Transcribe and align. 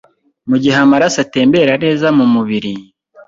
Mu 0.49 0.55
gihe 0.63 0.77
amaraso 0.85 1.17
atembera 1.25 1.73
neza 1.83 2.07
mu 2.17 2.25
mubiri, 2.33 2.71